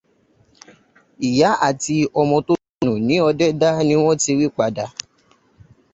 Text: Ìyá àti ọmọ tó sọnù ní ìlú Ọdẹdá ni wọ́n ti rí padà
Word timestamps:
Ìyá 1.27 1.49
àti 1.67 1.95
ọmọ 2.19 2.37
tó 2.45 2.53
sọnù 2.63 2.93
ní 3.07 3.13
ìlú 3.17 3.25
Ọdẹdá 3.29 3.69
ni 3.87 3.95
wọ́n 4.03 4.19
ti 4.21 4.31
rí 4.39 4.47
padà 4.57 4.85